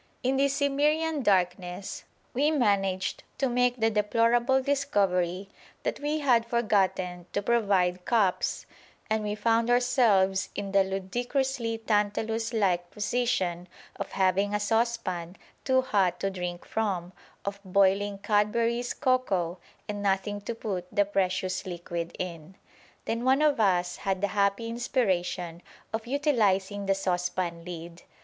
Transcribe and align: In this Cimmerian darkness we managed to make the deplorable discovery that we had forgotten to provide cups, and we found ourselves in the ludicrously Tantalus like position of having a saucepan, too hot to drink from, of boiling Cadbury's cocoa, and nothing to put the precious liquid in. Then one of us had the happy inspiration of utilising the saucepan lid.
In 0.23 0.37
this 0.37 0.57
Cimmerian 0.57 1.21
darkness 1.21 2.05
we 2.33 2.49
managed 2.49 3.23
to 3.37 3.47
make 3.47 3.79
the 3.79 3.91
deplorable 3.91 4.59
discovery 4.59 5.47
that 5.83 5.99
we 5.99 6.21
had 6.21 6.43
forgotten 6.43 7.27
to 7.33 7.41
provide 7.43 8.03
cups, 8.03 8.65
and 9.11 9.23
we 9.23 9.35
found 9.35 9.69
ourselves 9.69 10.49
in 10.55 10.71
the 10.71 10.83
ludicrously 10.83 11.77
Tantalus 11.77 12.51
like 12.51 12.89
position 12.89 13.67
of 13.95 14.13
having 14.13 14.55
a 14.55 14.59
saucepan, 14.59 15.35
too 15.63 15.83
hot 15.83 16.19
to 16.21 16.31
drink 16.31 16.65
from, 16.65 17.13
of 17.45 17.59
boiling 17.63 18.17
Cadbury's 18.17 18.95
cocoa, 18.95 19.59
and 19.87 20.01
nothing 20.01 20.41
to 20.41 20.55
put 20.55 20.87
the 20.91 21.05
precious 21.05 21.63
liquid 21.67 22.15
in. 22.17 22.55
Then 23.05 23.23
one 23.23 23.43
of 23.43 23.59
us 23.59 23.97
had 23.97 24.21
the 24.21 24.29
happy 24.29 24.67
inspiration 24.67 25.61
of 25.93 26.07
utilising 26.07 26.87
the 26.87 26.95
saucepan 26.95 27.63
lid. 27.63 28.01